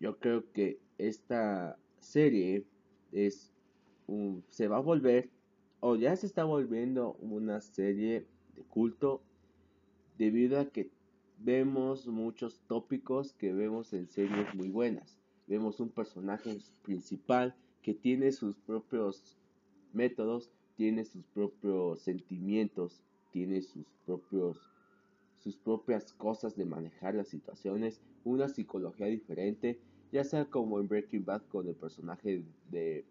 yo 0.00 0.18
creo 0.18 0.50
que 0.52 0.80
esta 0.98 1.78
serie 1.98 2.64
es 3.10 3.52
un, 4.06 4.44
se 4.48 4.68
va 4.68 4.76
a 4.76 4.80
volver 4.80 5.30
o 5.80 5.96
ya 5.96 6.14
se 6.14 6.26
está 6.26 6.44
volviendo 6.44 7.14
una 7.20 7.60
serie 7.60 8.26
de 8.54 8.62
culto 8.62 9.22
debido 10.16 10.60
a 10.60 10.66
que 10.66 10.90
vemos 11.38 12.06
muchos 12.06 12.60
tópicos 12.68 13.32
que 13.32 13.52
vemos 13.52 13.92
en 13.92 14.06
series 14.06 14.54
muy 14.54 14.68
buenas. 14.68 15.18
Vemos 15.48 15.80
un 15.80 15.88
personaje 15.88 16.56
principal 16.82 17.56
que 17.82 17.94
tiene 17.94 18.30
sus 18.30 18.56
propios 18.58 19.36
métodos, 19.92 20.52
tiene 20.76 21.04
sus 21.04 21.24
propios 21.26 22.00
sentimientos, 22.00 23.02
tiene 23.32 23.62
sus 23.62 23.86
propios 24.06 24.72
sus 25.42 25.56
propias 25.56 26.12
cosas 26.12 26.54
de 26.54 26.64
manejar 26.64 27.16
las 27.16 27.26
situaciones, 27.26 28.00
una 28.22 28.48
psicología 28.48 29.06
diferente, 29.06 29.80
ya 30.12 30.22
sea 30.22 30.44
como 30.44 30.78
en 30.78 30.86
Breaking 30.86 31.24
Bad 31.24 31.42
con 31.48 31.66
el 31.66 31.74
personaje 31.74 32.44
de 32.70 33.04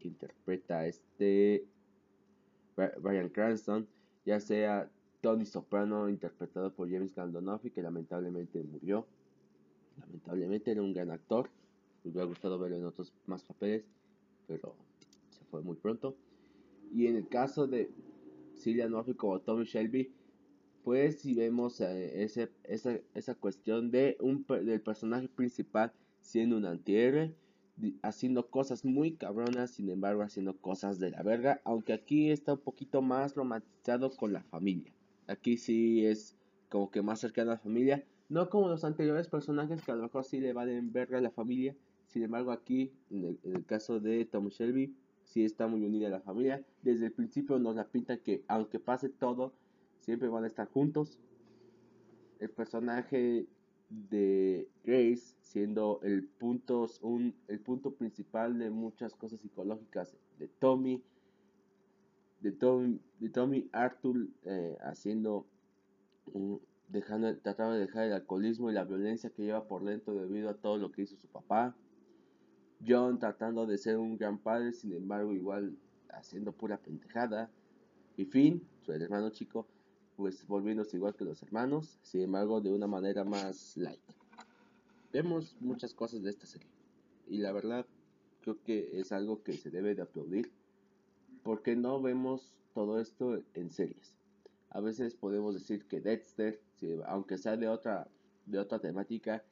que 0.00 0.08
interpreta 0.08 0.86
este 0.86 1.64
Brian 3.00 3.28
Cranston, 3.28 3.86
ya 4.24 4.40
sea 4.40 4.90
Tony 5.20 5.46
Soprano 5.46 6.08
interpretado 6.08 6.72
por 6.72 6.90
James 6.90 7.14
Gandolfini 7.14 7.70
que 7.70 7.82
lamentablemente 7.82 8.62
murió. 8.62 9.06
Lamentablemente 10.00 10.70
era 10.70 10.82
un 10.82 10.92
gran 10.92 11.10
actor, 11.10 11.48
me 12.02 12.10
hubiera 12.10 12.26
gustado 12.26 12.58
verlo 12.58 12.76
en 12.76 12.86
otros 12.86 13.12
más 13.26 13.42
papeles, 13.42 13.84
pero 14.46 14.74
se 15.30 15.44
fue 15.44 15.62
muy 15.62 15.76
pronto. 15.76 16.16
Y 16.92 17.06
en 17.06 17.16
el 17.16 17.28
caso 17.28 17.66
de 17.66 17.90
Cillian 18.58 18.92
Murphy 18.92 19.14
como 19.14 19.40
Tommy 19.40 19.64
Shelby, 19.64 20.12
pues 20.84 21.20
si 21.20 21.34
vemos 21.34 21.80
eh, 21.80 22.24
esa, 22.64 22.98
esa 23.14 23.34
cuestión 23.34 23.90
de 23.90 24.16
un, 24.20 24.44
del 24.46 24.80
personaje 24.80 25.28
principal 25.28 25.92
siendo 26.20 26.56
un 26.56 26.66
antihéroe, 26.66 27.34
haciendo 28.02 28.48
cosas 28.48 28.84
muy 28.84 29.12
cabronas, 29.12 29.70
sin 29.70 29.88
embargo 29.88 30.22
haciendo 30.22 30.56
cosas 30.56 30.98
de 30.98 31.10
la 31.10 31.22
verga, 31.22 31.60
aunque 31.64 31.92
aquí 31.92 32.30
está 32.30 32.54
un 32.54 32.60
poquito 32.60 33.02
más 33.02 33.34
romantizado 33.34 34.10
con 34.10 34.32
la 34.32 34.42
familia. 34.42 34.92
Aquí 35.26 35.56
sí 35.56 36.04
es 36.04 36.36
como 36.68 36.90
que 36.90 37.02
más 37.02 37.20
cercano 37.20 37.50
a 37.52 37.54
la 37.54 37.60
familia, 37.60 38.04
no 38.28 38.50
como 38.50 38.68
los 38.68 38.84
anteriores 38.84 39.28
personajes 39.28 39.82
que 39.82 39.92
a 39.92 39.94
lo 39.94 40.02
mejor 40.02 40.24
sí 40.24 40.40
le 40.40 40.52
valen 40.52 40.92
verga 40.92 41.18
a 41.18 41.22
la 41.22 41.30
familia, 41.30 41.74
sin 42.06 42.22
embargo 42.22 42.52
aquí, 42.52 42.92
en 43.10 43.38
el, 43.44 43.64
caso 43.66 44.00
de 44.00 44.24
Tom 44.24 44.48
Shelby, 44.48 44.94
sí 45.28 45.44
está 45.44 45.66
muy 45.66 45.84
unida 45.84 46.08
la 46.08 46.20
familia. 46.20 46.64
Desde 46.82 47.06
el 47.06 47.12
principio 47.12 47.58
nos 47.58 47.76
la 47.76 47.86
pinta 47.86 48.18
que 48.18 48.42
aunque 48.48 48.80
pase 48.80 49.08
todo, 49.08 49.52
siempre 50.00 50.28
van 50.28 50.44
a 50.44 50.48
estar 50.48 50.68
juntos. 50.68 51.18
El 52.40 52.50
personaje 52.50 53.46
de 53.90 54.68
Grace 54.84 55.36
siendo 55.40 56.00
el 56.02 56.24
punto, 56.24 56.86
un, 57.02 57.34
el 57.48 57.60
punto 57.60 57.94
principal 57.94 58.58
de 58.58 58.70
muchas 58.70 59.14
cosas 59.14 59.40
psicológicas 59.40 60.16
de 60.38 60.48
Tommy, 60.48 61.02
de 62.40 62.52
Tommy, 62.52 63.00
de 63.18 63.28
Tommy 63.28 63.68
Arthur 63.72 64.28
eh, 64.44 64.76
haciendo, 64.80 65.46
dejando, 66.88 67.36
tratando 67.38 67.74
de 67.74 67.80
dejar 67.80 68.04
el 68.04 68.12
alcoholismo 68.12 68.70
y 68.70 68.74
la 68.74 68.84
violencia 68.84 69.30
que 69.30 69.42
lleva 69.42 69.66
por 69.66 69.84
dentro 69.84 70.14
debido 70.14 70.48
a 70.48 70.54
todo 70.54 70.78
lo 70.78 70.90
que 70.90 71.02
hizo 71.02 71.16
su 71.16 71.26
papá. 71.26 71.74
John 72.86 73.18
tratando 73.18 73.66
de 73.66 73.78
ser 73.78 73.98
un 73.98 74.16
gran 74.16 74.38
padre, 74.38 74.72
sin 74.72 74.92
embargo 74.92 75.32
igual 75.32 75.76
haciendo 76.10 76.52
pura 76.52 76.78
pendejada. 76.78 77.50
Y 78.16 78.24
Finn, 78.24 78.62
su 78.82 78.92
hermano 78.92 79.30
chico, 79.30 79.66
pues 80.16 80.46
volviéndose 80.46 80.96
igual 80.96 81.14
que 81.14 81.24
los 81.24 81.42
hermanos, 81.42 81.98
sin 82.02 82.22
embargo 82.22 82.60
de 82.60 82.72
una 82.72 82.86
manera 82.86 83.24
más 83.24 83.76
light. 83.76 84.00
Vemos 85.12 85.56
muchas 85.60 85.94
cosas 85.94 86.22
de 86.22 86.30
esta 86.30 86.46
serie 86.46 86.68
y 87.28 87.38
la 87.38 87.52
verdad 87.52 87.86
creo 88.40 88.62
que 88.62 89.00
es 89.00 89.12
algo 89.12 89.42
que 89.42 89.52
se 89.52 89.70
debe 89.70 89.94
de 89.94 90.02
aplaudir 90.02 90.50
porque 91.42 91.76
no 91.76 92.00
vemos 92.02 92.52
todo 92.74 93.00
esto 93.00 93.42
en 93.54 93.70
series. 93.70 94.14
A 94.70 94.80
veces 94.80 95.14
podemos 95.14 95.54
decir 95.54 95.86
que 95.86 96.00
Dexter, 96.00 96.60
aunque 97.06 97.38
sea 97.38 97.56
de 97.56 97.68
otra, 97.68 98.08
de 98.46 98.58
otra 98.58 98.78
temática, 98.78 99.42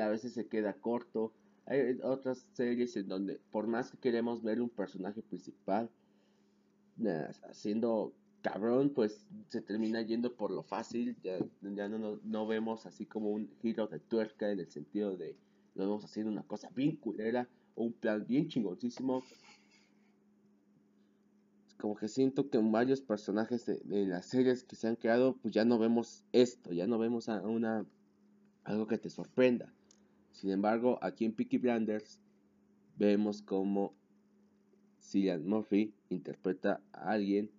a 0.00 0.08
veces 0.08 0.32
se 0.32 0.46
queda 0.46 0.74
corto 0.74 1.32
hay 1.68 1.98
otras 2.02 2.38
series 2.54 2.96
en 2.96 3.08
donde 3.08 3.40
por 3.50 3.66
más 3.66 3.90
que 3.90 3.98
queremos 3.98 4.42
ver 4.42 4.60
un 4.60 4.70
personaje 4.70 5.22
principal 5.22 5.90
haciendo 7.48 8.12
cabrón, 8.42 8.90
pues 8.94 9.26
se 9.48 9.60
termina 9.60 10.00
yendo 10.02 10.34
por 10.34 10.50
lo 10.50 10.62
fácil, 10.62 11.16
ya, 11.22 11.38
ya 11.60 11.88
no, 11.88 12.18
no, 12.22 12.46
vemos 12.46 12.86
así 12.86 13.04
como 13.04 13.30
un 13.30 13.50
giro 13.60 13.86
de 13.86 13.98
tuerca 13.98 14.50
en 14.50 14.60
el 14.60 14.70
sentido 14.70 15.16
de 15.16 15.36
lo 15.74 15.88
vamos 15.88 16.04
haciendo 16.04 16.32
una 16.32 16.42
cosa 16.42 16.70
bien 16.74 16.96
culera 16.96 17.48
o 17.74 17.84
un 17.84 17.92
plan 17.92 18.24
bien 18.26 18.48
chingoncísimo. 18.48 19.22
Como 21.78 21.94
que 21.94 22.08
siento 22.08 22.50
que 22.50 22.58
en 22.58 22.72
varios 22.72 23.00
personajes 23.00 23.64
de, 23.66 23.78
de, 23.84 24.06
las 24.06 24.26
series 24.26 24.64
que 24.64 24.74
se 24.74 24.88
han 24.88 24.96
creado, 24.96 25.36
pues 25.36 25.54
ya 25.54 25.64
no 25.64 25.78
vemos 25.78 26.24
esto, 26.32 26.72
ya 26.72 26.88
no 26.88 26.98
vemos 26.98 27.28
a 27.28 27.40
una 27.42 27.86
algo 28.64 28.88
que 28.88 28.98
te 28.98 29.10
sorprenda. 29.10 29.72
Sin 30.38 30.50
embargo, 30.50 31.00
aquí 31.02 31.24
en 31.24 31.32
Peaky 31.32 31.58
Blinders 31.58 32.20
vemos 32.96 33.42
como 33.42 33.92
Cillian 35.00 35.44
Murphy 35.44 35.92
interpreta 36.10 36.80
a 36.92 37.10
alguien 37.10 37.50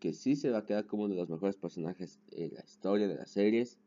que 0.00 0.12
sí 0.12 0.36
se 0.36 0.50
va 0.50 0.58
a 0.58 0.66
quedar 0.66 0.84
como 0.84 1.04
uno 1.04 1.14
de 1.14 1.20
los 1.20 1.30
mejores 1.30 1.56
personajes 1.56 2.20
en 2.32 2.52
la 2.52 2.62
historia 2.62 3.08
de 3.08 3.14
las 3.14 3.30
series. 3.30 3.78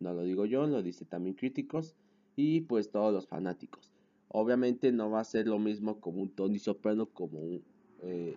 No 0.00 0.14
lo 0.14 0.24
digo 0.24 0.46
yo, 0.46 0.66
lo 0.66 0.82
dice 0.82 1.04
también 1.04 1.36
críticos 1.36 1.94
y 2.34 2.62
pues 2.62 2.90
todos 2.90 3.14
los 3.14 3.28
fanáticos. 3.28 3.92
Obviamente 4.26 4.90
no 4.90 5.08
va 5.08 5.20
a 5.20 5.24
ser 5.24 5.46
lo 5.46 5.60
mismo 5.60 6.00
como 6.00 6.20
un 6.20 6.30
Tony 6.30 6.58
Soprano 6.58 7.06
como 7.06 7.38
un 7.38 7.62
eh, 8.02 8.34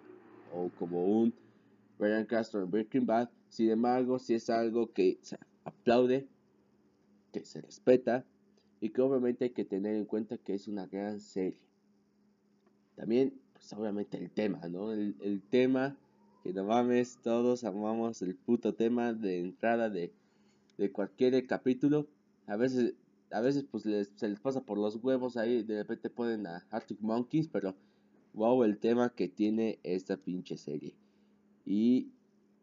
o 0.54 0.70
como 0.78 1.06
un 1.06 1.34
Brian 1.98 2.28
Castro 2.28 2.62
en 2.62 2.70
Breaking 2.70 3.08
Bad. 3.08 3.32
Sin 3.50 3.72
embargo, 3.72 4.20
si 4.20 4.36
es 4.36 4.48
algo 4.52 4.94
que 4.94 5.18
se 5.24 5.40
aplaude, 5.66 6.28
que 7.32 7.44
se 7.44 7.62
respeta 7.62 8.28
y 8.82 8.90
que 8.90 9.02
obviamente 9.02 9.46
hay 9.46 9.50
que 9.52 9.64
tener 9.64 9.96
en 9.96 10.06
cuenta 10.06 10.38
que 10.38 10.56
es 10.56 10.68
una 10.68 10.88
gran 10.88 11.22
serie. 11.22 11.62
También, 12.96 13.34
pues 13.54 13.72
obviamente 13.74 14.18
el 14.18 14.32
tema, 14.32 14.68
¿no? 14.68 14.92
El, 14.92 15.42
tema 15.50 15.96
que 16.44 16.52
no 16.52 16.66
mames, 16.66 17.20
todos 17.22 17.64
amamos 17.64 18.24
el 18.24 18.36
puto 18.36 18.74
tema 18.74 19.14
de 19.14 19.40
entrada 19.40 19.90
de, 19.90 20.12
de 20.78 20.92
cualquier 20.92 21.46
capítulo. 21.46 22.08
A 22.48 22.56
veces, 22.56 22.96
a 23.30 23.40
veces 23.40 23.66
pues 23.70 23.84
se 23.84 24.28
les 24.28 24.40
pasa 24.40 24.62
por 24.62 24.80
los 24.80 24.96
huevos 24.96 25.38
ahí, 25.38 25.62
de 25.62 25.78
repente 25.78 26.10
ponen 26.10 26.48
a 26.48 26.66
Arctic 26.72 27.00
Monkeys, 27.02 27.48
pero 27.48 27.76
wow 28.34 28.64
el 28.64 28.80
tema 28.80 29.14
que 29.14 29.28
tiene 29.28 29.80
esta 29.84 30.18
pinche 30.18 30.58
serie. 30.58 30.96
Y 31.66 32.08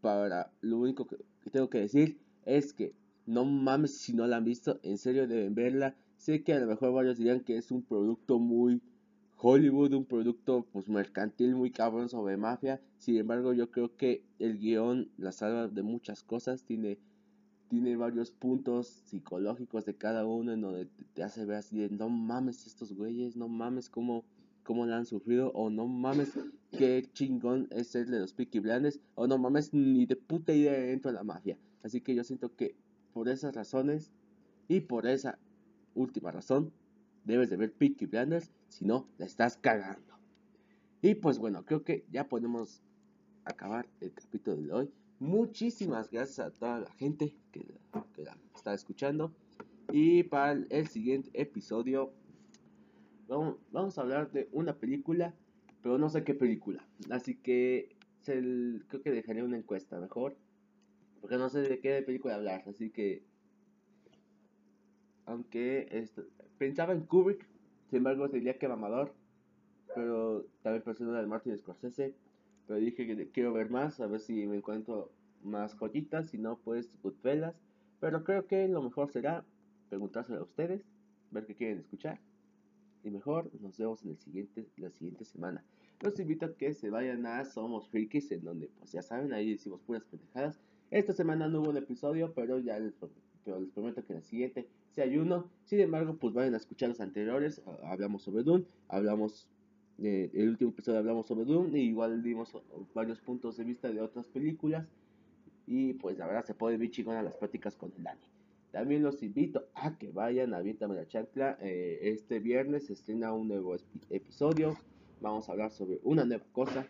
para 0.01 0.51
lo 0.63 0.79
único 0.79 1.07
que 1.07 1.17
tengo 1.53 1.71
que 1.71 1.79
decir 1.79 2.19
es 2.45 2.73
que 2.73 2.93
no 3.27 3.45
mames 3.45 3.99
si 3.99 4.15
no 4.15 4.27
la 4.27 4.39
han 4.39 4.45
visto, 4.45 4.81
en 4.83 4.99
serio 4.99 5.29
deben 5.29 5.55
verla. 5.55 5.95
Sé 6.19 6.43
que 6.43 6.53
a 6.53 6.59
lo 6.59 6.67
mejor 6.67 6.93
varios 6.93 7.17
dirían 7.17 7.41
que 7.41 7.57
es 7.57 7.71
un 7.71 7.83
producto 7.83 8.39
muy 8.41 8.83
Hollywood, 9.37 9.95
un 9.95 10.05
producto 10.05 10.67
pues 10.73 10.89
mercantil 10.89 11.55
muy 11.55 11.71
cabrón 11.71 12.09
sobre 12.09 12.37
mafia. 12.37 12.81
Sin 12.99 13.17
embargo, 13.17 13.53
yo 13.53 13.71
creo 13.71 13.97
que 13.97 14.25
el 14.41 14.59
guion 14.59 15.11
la 15.17 15.31
salva 15.31 15.69
de 15.69 15.83
muchas 15.83 16.25
cosas. 16.25 16.65
Tiene, 16.65 16.99
tiene 17.69 17.97
varios 17.97 18.33
puntos 18.33 18.89
psicológicos 18.89 19.85
de 19.85 19.95
cada 19.95 20.27
uno 20.27 20.53
en 20.53 20.61
donde 20.61 20.89
te, 21.15 21.23
hace 21.23 21.45
ver 21.45 21.59
así 21.59 21.79
de 21.79 21.89
no 21.89 22.09
mames 22.09 22.67
estos 22.67 22.93
güeyes, 22.93 23.37
no 23.37 23.47
mames 23.47 23.89
cómo, 23.89 24.25
cómo 24.65 24.87
la 24.87 24.97
han 24.97 25.07
sufrido, 25.07 25.53
o 25.53 25.71
no 25.71 25.87
mames 25.87 26.33
qué 26.73 27.09
chingón 27.13 27.69
es 27.71 27.87
ser 27.89 28.09
de 28.09 28.19
los 28.19 28.33
Peaky 28.33 28.59
Blinders, 28.59 28.99
o 29.15 29.29
no 29.29 29.39
mames 29.39 29.73
ni 29.73 30.05
de 30.05 30.17
puta 30.17 30.53
idea 30.53 30.73
dentro 30.73 31.13
de 31.13 31.17
la 31.17 31.23
mafia. 31.23 31.57
Así 31.85 32.01
que 32.01 32.17
yo 32.17 32.25
siento 32.25 32.57
que 32.57 32.75
por 33.13 33.29
esas 33.29 33.55
razones 33.55 34.11
Y 34.69 34.81
por 34.81 35.07
esa 35.07 35.39
última 35.99 36.31
razón, 36.31 36.73
debes 37.25 37.51
de 37.51 37.57
ver 37.57 37.73
Peaky 37.73 38.07
Blinders, 38.07 38.51
si 38.69 38.85
no, 38.85 39.09
la 39.19 39.27
estás 39.27 39.57
cagando. 39.57 40.15
Y 41.03 41.15
pues 41.15 41.39
bueno, 41.39 41.65
creo 41.65 41.85
que 41.85 42.05
ya 42.11 42.29
podemos 42.29 42.83
acabar 43.45 43.89
el 44.01 44.13
capítulo 44.13 44.57
de 44.57 44.73
hoy. 44.73 44.91
Muchísimas 45.21 46.11
gracias 46.11 46.39
a 46.39 46.51
toda 46.51 46.81
la 46.81 46.93
gente 46.93 47.35
que, 47.53 47.67
la 48.17 48.37
está 48.55 48.75
escuchando. 48.75 49.33
Y 49.91 50.25
para 50.25 50.53
el 50.53 50.89
siguiente 50.89 51.31
episodio 51.35 52.13
vamos, 53.73 53.99
a 53.99 54.01
hablar 54.01 54.31
de 54.33 54.49
una 54.53 54.77
película, 54.77 55.35
pero 55.83 55.99
no 55.99 56.09
sé 56.09 56.25
qué 56.25 56.35
película. 56.35 56.87
Así 57.11 57.37
que 57.37 57.97
creo 58.25 59.03
que 59.03 59.11
dejaré 59.11 59.43
una 59.43 59.57
encuesta 59.57 59.99
mejor. 60.01 60.37
Porque 61.21 61.37
no 61.37 61.49
sé 61.49 61.61
de 61.61 61.81
qué 61.81 62.03
película 62.03 62.35
hablar. 62.35 62.65
Así 62.69 62.91
que... 62.91 63.23
Aunque 65.29 66.09
pensaba 66.57 66.95
en 66.95 67.03
Kubrick, 67.03 67.47
sin 67.91 67.99
embargo 67.99 68.29
diría 68.29 68.59
que 68.59 68.67
mamador. 68.67 69.13
Pero 69.95 70.47
también 70.63 70.83
pensé 70.83 71.05
en 71.05 71.13
de 71.13 71.27
Martin 71.27 71.57
Scorsese. 71.57 72.15
Pero 72.67 72.81
dije 72.81 73.07
que 73.07 73.29
quiero 73.31 73.53
ver 73.53 73.71
más, 73.71 74.01
a 74.01 74.07
ver 74.07 74.21
si 74.21 74.47
me 74.47 74.57
encuentro 74.57 75.11
más 75.43 75.75
joyitas. 75.75 76.31
Si 76.31 76.39
no, 76.39 76.59
pues 76.59 76.91
Goodfellas. 77.03 77.55
Pero 78.01 78.25
creo 78.25 78.47
que 78.47 78.69
lo 78.69 78.83
mejor 78.83 79.11
será 79.11 79.45
preguntárselo 79.89 80.41
a 80.41 80.43
ustedes, 80.45 80.83
ver 81.31 81.47
qué 81.47 81.55
quieren 81.55 81.79
escuchar. 81.79 82.21
Y 83.05 83.11
mejor 83.11 83.51
nos 83.61 83.77
vemos 83.77 84.03
en 84.05 84.17
la 84.77 84.91
siguiente 84.91 85.25
semana. 85.25 85.63
Los 86.01 86.19
invito 86.21 86.47
a 86.47 86.55
que 86.55 86.75
se 86.75 86.91
vayan 86.91 87.27
a 87.27 87.45
Somos 87.45 87.89
Frikis, 87.89 88.31
en 88.31 88.45
donde, 88.45 88.69
pues 88.79 88.93
ya 88.93 89.03
saben, 89.03 89.33
ahí 89.33 89.53
decimos 89.53 89.81
puras 89.81 90.05
pendejadas. 90.05 90.61
Esta 90.91 91.13
semana 91.13 91.49
no 91.49 91.61
hubo 91.61 91.71
un 91.71 91.77
episodio, 91.77 92.33
pero 92.35 92.59
ya 92.59 92.79
les, 92.79 92.95
pero 93.49 93.61
les 93.61 93.71
prometo 93.71 94.05
que 94.05 94.13
en 94.13 94.19
la 94.19 94.25
siguiente 94.25 94.69
si 94.91 95.01
hay 95.01 95.17
uno. 95.17 95.51
Sin 95.65 95.81
embargo, 95.81 96.17
pues 96.17 96.35
vayan 96.35 96.53
a 96.53 96.59
escuchar 96.59 96.91
los 96.91 97.01
anteriores. 97.01 97.63
Hablamos 97.83 98.23
sobre 98.23 98.43
Doom, 98.43 98.65
hablamos 98.89 99.49
eh, 100.03 100.31
el 100.35 100.51
último 100.51 100.71
episodio 100.71 100.99
hablamos 100.99 101.27
sobre 101.27 101.45
Doom 101.45 101.75
y 101.75 101.81
igual 101.81 102.23
dimos 102.23 102.57
varios 102.95 103.21
puntos 103.21 103.57
de 103.57 103.65
vista 103.65 103.91
de 103.91 104.01
otras 104.01 104.29
películas 104.29 104.87
y 105.67 105.95
pues 105.95 106.17
la 106.19 106.27
verdad 106.27 106.45
se 106.45 106.55
puede 106.55 106.77
ver 106.77 106.91
chingón 106.91 107.17
a 107.17 107.23
las 107.23 107.35
prácticas 107.35 107.75
con 107.75 107.93
el 107.97 108.05
Dani. 108.05 108.21
También 108.71 109.03
los 109.03 109.23
invito 109.23 109.67
a 109.75 109.97
que 109.97 110.11
vayan 110.11 110.53
a 110.53 110.59
Aviéntame 110.59 110.95
la 110.95 111.07
Chancla. 111.09 111.59
Eh, 111.63 112.01
este 112.03 112.39
viernes 112.39 112.87
se 112.87 112.93
estrena 112.93 113.33
un 113.33 113.49
nuevo 113.49 113.75
episodio. 114.11 114.77
Vamos 115.21 115.49
a 115.49 115.53
hablar 115.53 115.71
sobre 115.71 115.99
una 116.03 116.25
nueva 116.25 116.45
cosa 116.53 116.87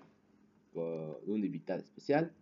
con 0.74 1.16
un 1.26 1.44
invitado 1.44 1.80
especial. 1.80 2.32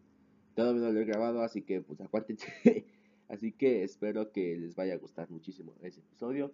Todavía 0.55 0.83
no 0.83 0.93
lo 0.93 1.01
he 1.01 1.05
grabado, 1.05 1.43
así 1.43 1.63
que 1.63 1.83
pues 1.83 2.01
acuérdense. 2.01 2.47
así 3.29 3.53
que 3.53 3.83
espero 3.83 4.33
que 4.33 4.57
les 4.57 4.75
vaya 4.75 4.95
a 4.95 4.99
gustar 4.99 5.31
muchísimo 5.31 5.75
ese 5.83 6.01
episodio. 6.01 6.53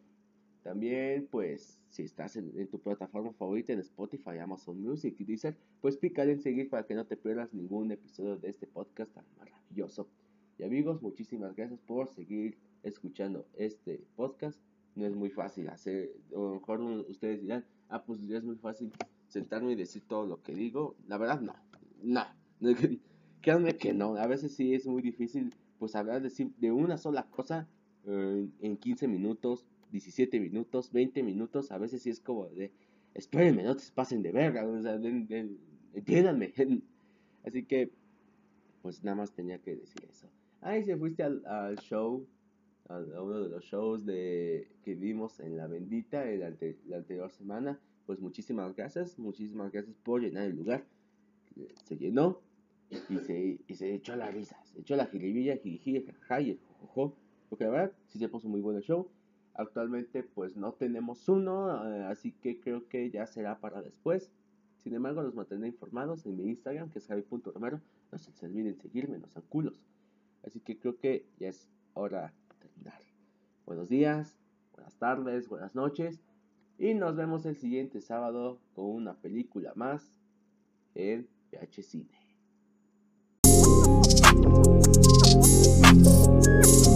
También, 0.63 1.27
pues, 1.31 1.81
si 1.91 2.05
estás 2.05 2.37
en, 2.37 2.69
tu 2.69 2.79
plataforma 2.79 3.33
favorita 3.33 3.73
en 3.73 3.81
Spotify, 3.81 4.39
Amazon 4.41 4.81
Music 4.81 5.17
y 5.19 5.25
Deezer, 5.25 5.57
pues 5.81 5.97
pícale 5.97 6.33
en 6.33 6.41
seguir 6.41 6.71
para 6.71 6.87
que 6.87 6.95
no 6.95 7.05
te 7.05 7.17
pierdas 7.17 7.53
ningún 7.53 7.91
episodio 7.91 8.37
de 8.37 8.51
este 8.51 8.69
podcast 8.69 9.13
tan 9.13 9.25
maravilloso. 9.39 10.09
Y 10.59 10.63
amigos, 10.63 11.03
muchísimas 11.03 11.57
gracias 11.57 11.81
por 11.81 12.09
seguir 12.09 12.57
escuchando 12.85 13.45
este 13.55 14.05
podcast. 14.15 14.61
No 14.95 15.05
es 15.05 15.17
muy 15.17 15.31
fácil 15.31 15.69
hacer, 15.69 16.13
o 16.33 16.47
a 16.47 16.49
lo 16.51 16.55
mejor 16.61 16.81
ustedes 17.09 17.43
dirán, 17.43 17.65
ah, 17.89 18.05
pues 18.05 18.25
ya 18.27 18.39
es 18.39 18.45
muy 18.45 18.57
fácil 18.57 18.93
sentarme 19.27 19.73
y 19.73 19.77
decir 19.77 20.03
todo 20.07 20.27
lo 20.27 20.43
que 20.43 20.55
digo. 20.55 20.95
La 21.09 21.19
verdad, 21.19 21.41
no, 21.41 21.55
no. 22.03 22.25
Créanme 23.41 23.77
que 23.77 23.93
no, 23.93 24.15
a 24.15 24.27
veces 24.29 24.55
sí 24.55 24.75
es 24.75 24.87
muy 24.87 25.03
difícil, 25.03 25.53
pues 25.83 25.97
hablar 25.97 26.23
de, 26.23 26.51
de 26.59 26.71
una 26.71 26.97
sola 26.97 27.25
cosa 27.29 27.67
eh, 28.07 28.49
en 28.61 28.77
15 28.77 29.09
minutos, 29.09 29.67
17 29.91 30.39
minutos, 30.39 30.93
20 30.93 31.25
minutos. 31.25 31.73
A 31.73 31.79
veces 31.79 32.03
sí 32.03 32.11
es 32.11 32.21
como 32.21 32.47
de, 32.51 32.71
espérenme, 33.15 33.65
no 33.65 33.75
te 33.77 33.83
pasen 33.93 34.23
de 34.23 34.31
verga, 34.31 34.65
o 34.65 34.77
entiéndanme. 35.93 36.55
Así 37.45 37.65
que, 37.65 37.91
pues 38.81 39.03
nada 39.03 39.17
más 39.17 39.33
tenía 39.33 39.59
que 39.59 39.75
decir 39.75 40.07
eso. 40.09 40.29
Ay, 40.61 40.85
se 40.85 40.97
fuiste 40.97 41.25
al, 41.25 41.77
show 41.81 42.29
a, 42.89 42.99
uno 43.21 43.41
de 43.41 43.49
los 43.49 43.65
shows 43.65 44.07
de, 44.07 44.69
que 44.85 44.95
vimos 44.95 45.41
en 45.41 45.57
La 45.57 45.67
Bendita 45.67 46.25
la 46.25 46.97
anterior 46.97 47.29
semana. 47.33 47.77
Pues 48.07 48.21
muchísimas 48.21 48.77
gracias, 48.77 49.19
muchísimas 49.19 49.73
gracias 49.73 49.97
por 50.05 50.21
llenar 50.21 50.45
el 50.45 50.55
lugar. 50.55 50.85
Se 51.87 51.97
llenó 51.97 52.41
y 53.09 53.19
se, 53.19 53.61
y 53.67 53.75
se 53.75 53.95
echó 53.95 54.17
la 54.17 54.31
risa, 54.31 54.57
se 54.65 54.81
echó 54.81 54.97
la 54.97 55.07
jiribilla, 55.07 55.57
jiriji, 55.57 56.05
jajaja, 56.05 56.59
jojo. 56.81 57.17
Porque 57.49 57.65
la 57.65 57.71
verdad, 57.71 57.93
sí 58.07 58.19
se 58.19 58.29
puso 58.29 58.49
muy 58.49 58.61
bueno 58.61 58.79
el 58.79 58.85
show. 58.85 59.09
Actualmente 59.55 60.23
pues 60.23 60.57
no 60.57 60.73
tenemos 60.73 61.29
uno, 61.29 61.87
eh, 61.89 62.05
así 62.05 62.33
que 62.33 62.59
creo 62.61 62.89
que 62.89 63.11
ya 63.11 63.27
será 63.27 63.59
para 63.59 63.83
después. 63.83 64.31
Sin 64.83 64.95
embargo, 64.95 65.23
los 65.23 65.35
mantendré 65.35 65.69
informados 65.69 66.25
en 66.27 66.37
mi 66.37 66.45
Instagram, 66.45 66.91
que 66.91 66.99
es 66.99 67.07
javi.romero. 67.07 67.81
No 68.11 68.19
se 68.19 68.47
olviden 68.47 68.77
seguirme, 68.77 69.19
no 69.19 69.29
sean 69.29 69.45
culos. 69.49 69.83
Así 70.45 70.61
que 70.61 70.79
creo 70.79 70.99
que 70.99 71.27
ya 71.39 71.49
es 71.49 71.69
hora 71.95 72.33
Buenos 73.65 73.89
días, 73.89 74.37
buenas 74.75 74.99
tardes, 74.99 75.49
buenas 75.49 75.75
noches 75.75 76.21
y 76.79 76.95
nos 76.95 77.15
vemos 77.15 77.47
el 77.47 77.55
siguiente 77.55 78.01
sábado 78.01 78.59
con 78.75 78.87
una 78.87 79.15
película 79.15 79.73
más 79.77 80.19
en 80.97 81.29
PH 81.51 81.83
Cine. 81.83 82.22
Thank 86.45 86.87
you. 86.87 86.92